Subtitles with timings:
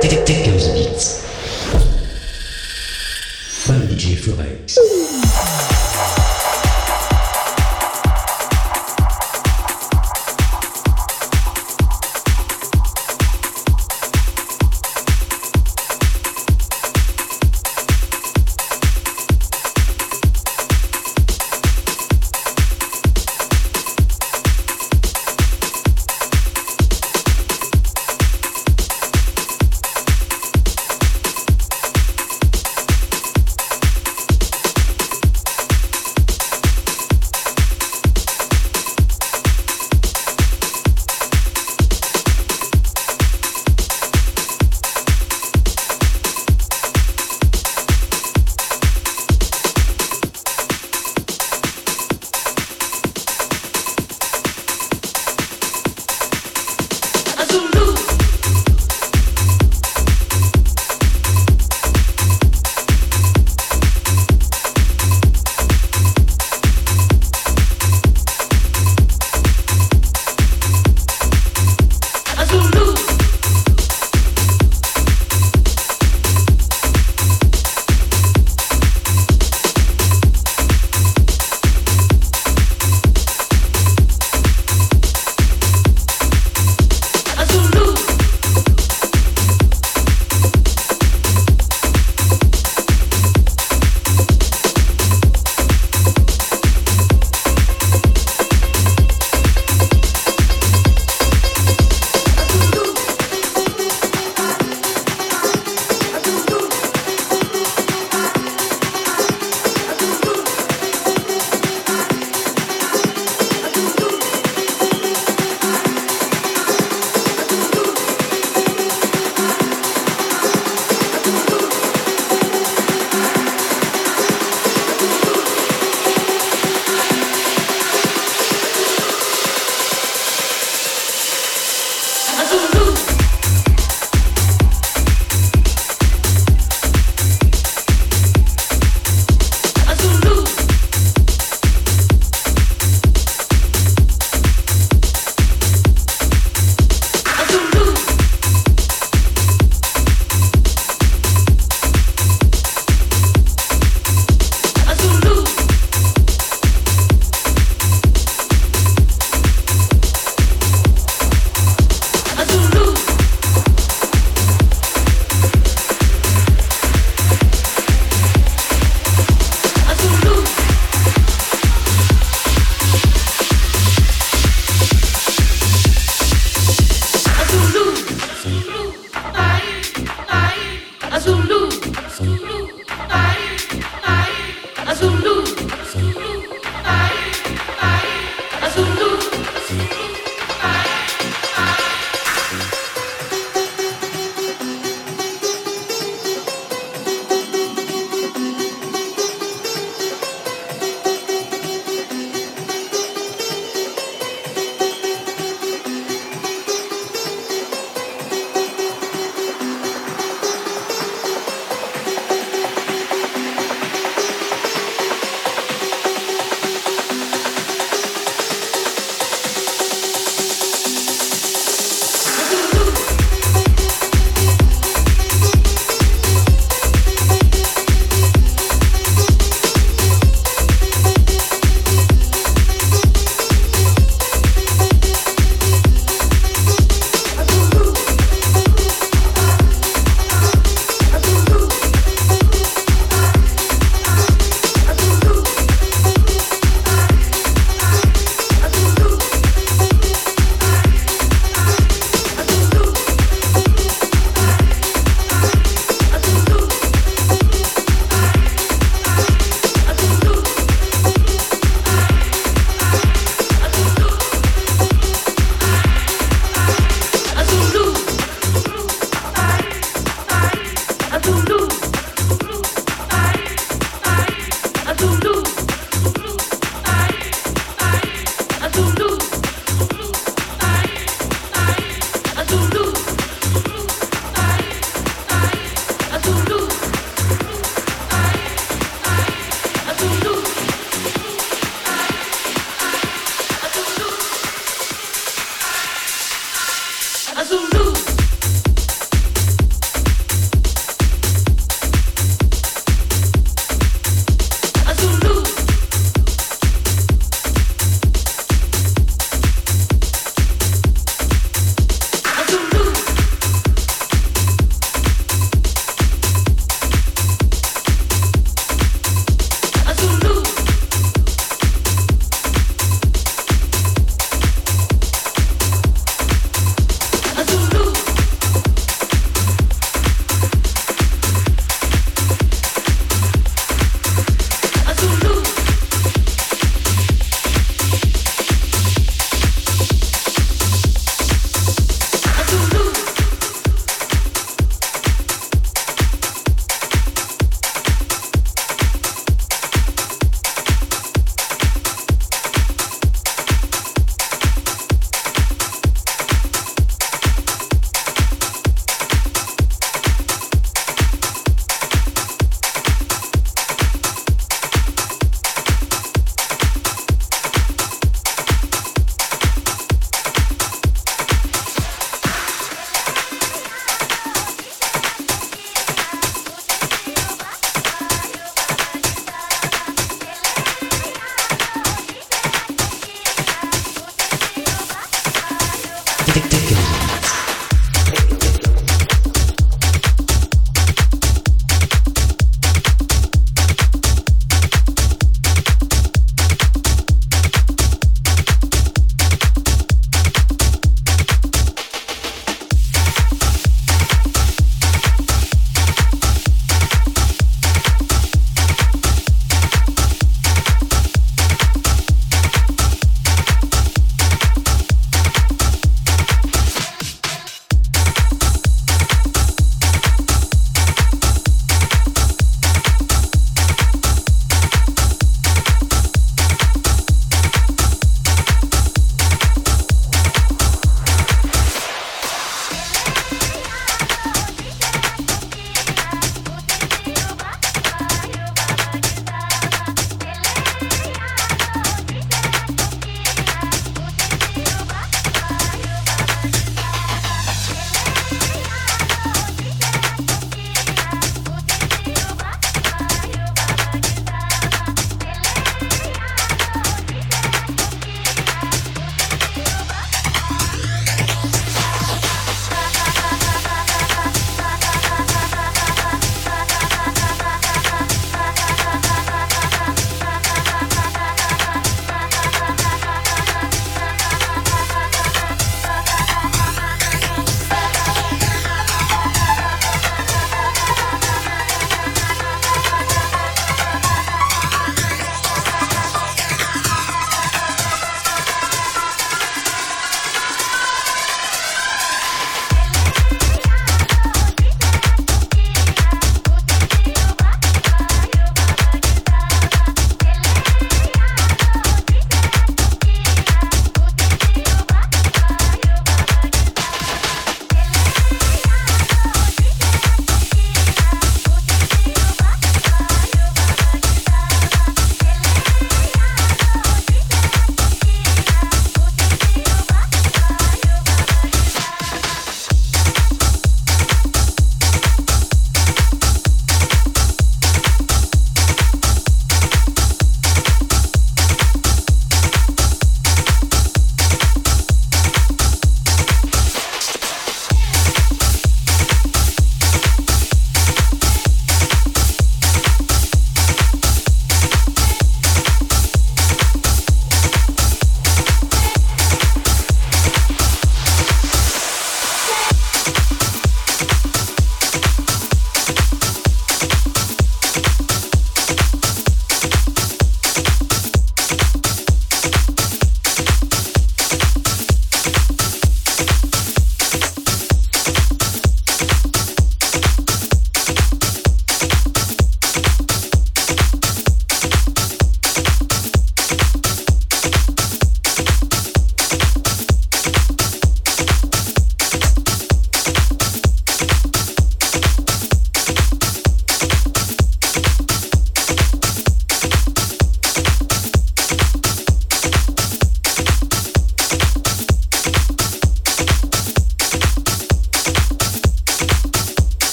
[0.00, 1.22] Dickens Beats.
[3.66, 5.77] By DJ Flex.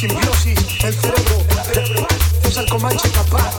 [0.00, 2.06] simbiosis, el cerebro, el cerebro,
[2.44, 3.58] es el comanche capaz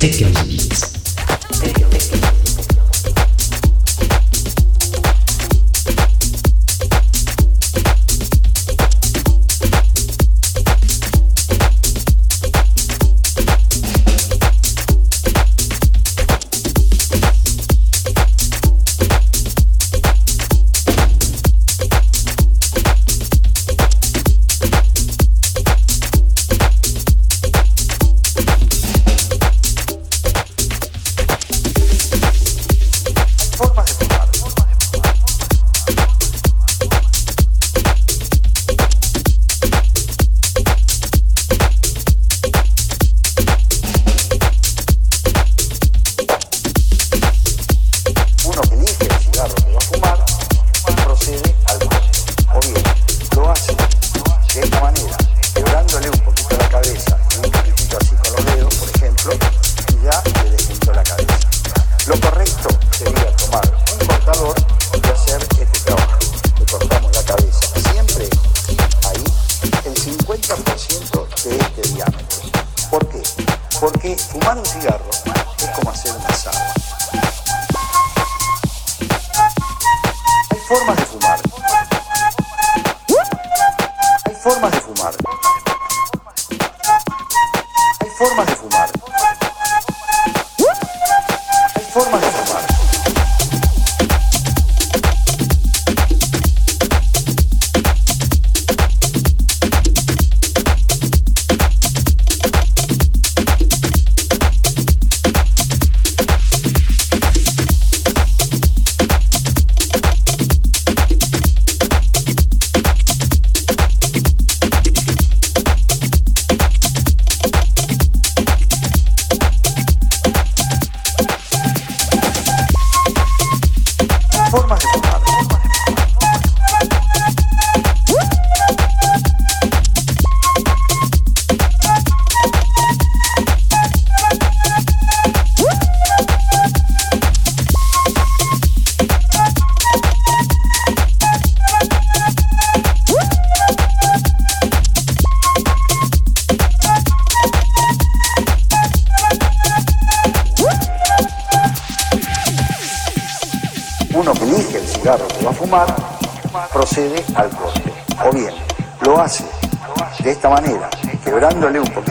[0.00, 0.49] Dickens.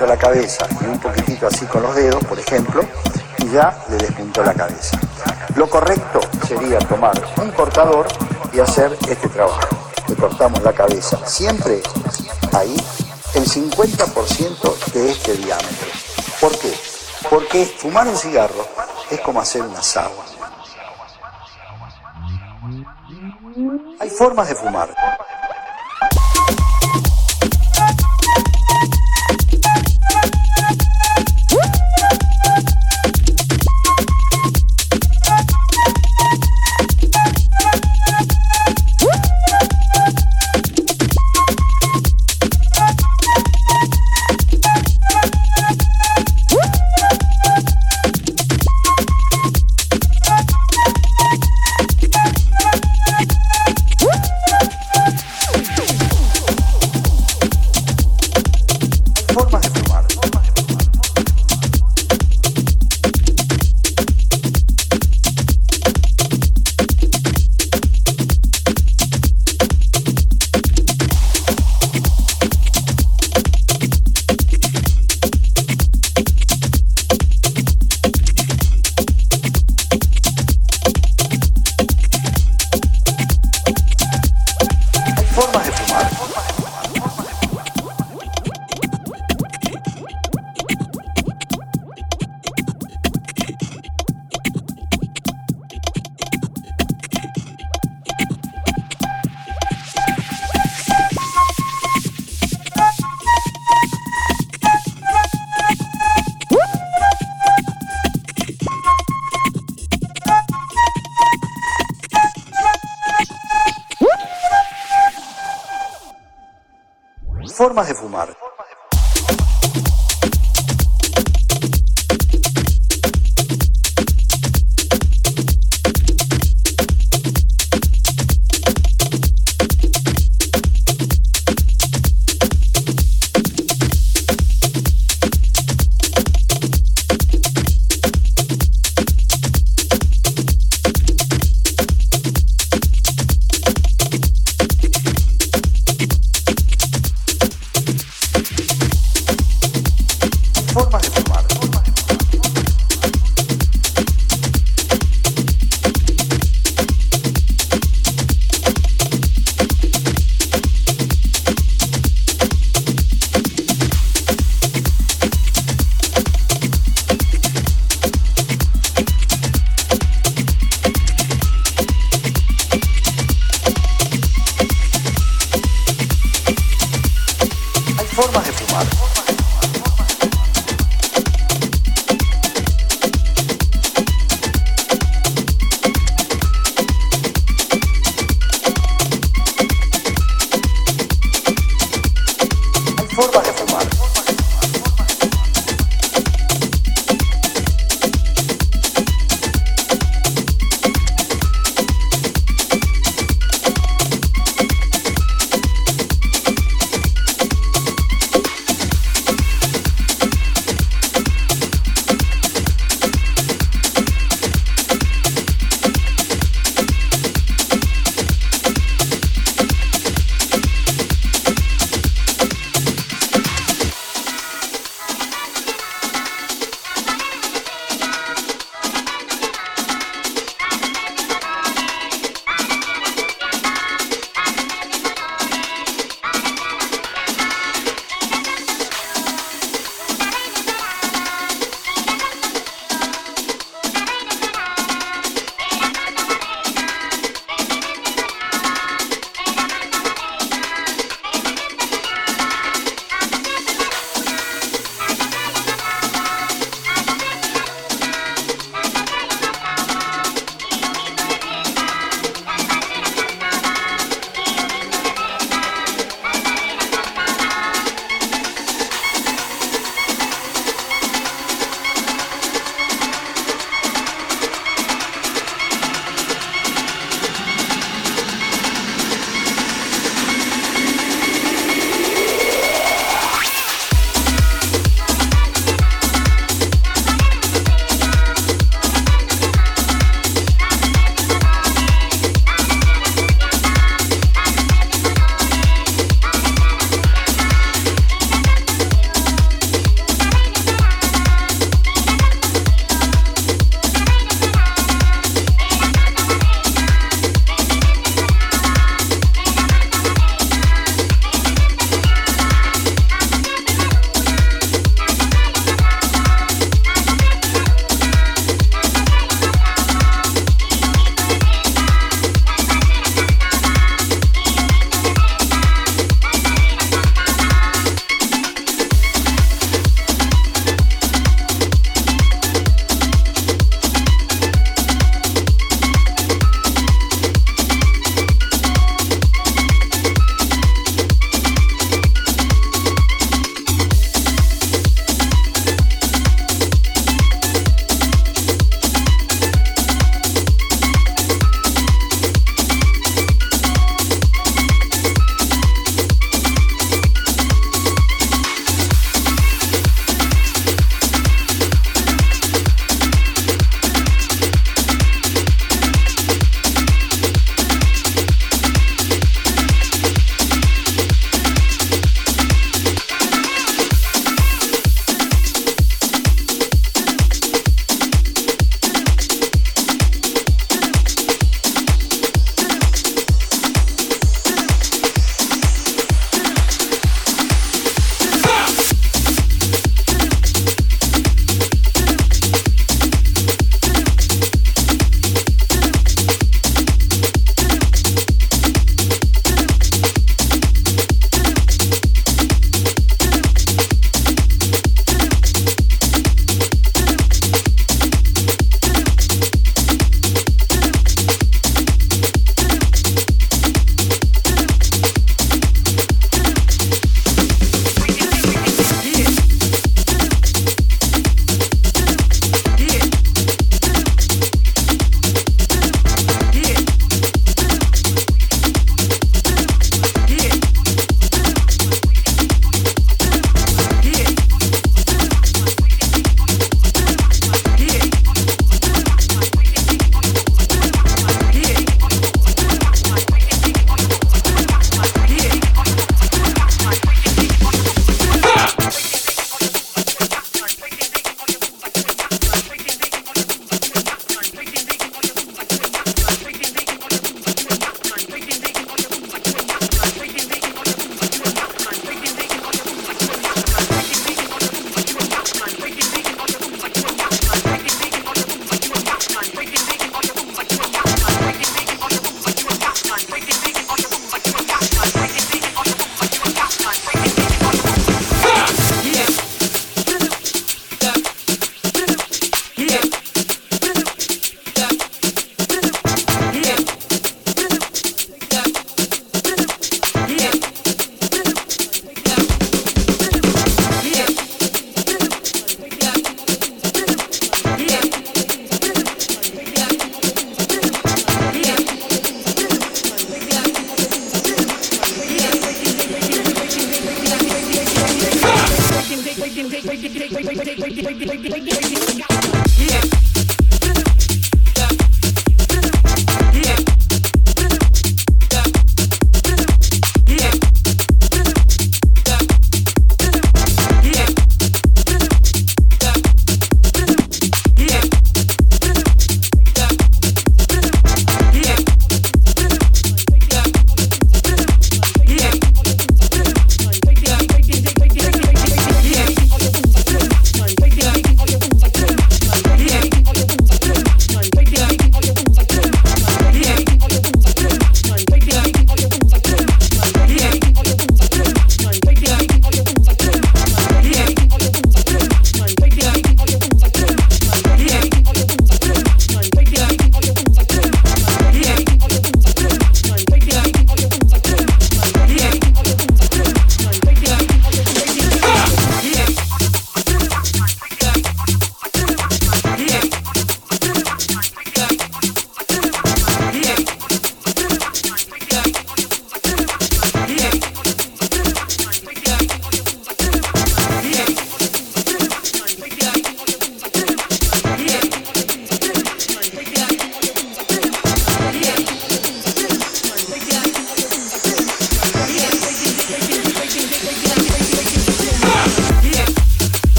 [0.00, 2.82] Poquito la cabeza y un poquitito así con los dedos, por ejemplo,
[3.38, 4.98] y ya le despuntó la cabeza.
[5.56, 8.06] Lo correcto sería tomar un cortador
[8.52, 9.60] y hacer este trabajo.
[10.08, 11.82] Le cortamos la cabeza siempre
[12.52, 12.76] ahí
[13.34, 15.88] el 50% de este diámetro.
[16.40, 16.72] ¿Por qué?
[17.28, 18.66] Porque fumar un cigarro
[19.10, 20.12] es como hacer una asado.
[24.00, 24.94] Hay formas de fumar.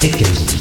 [0.00, 0.55] tickets.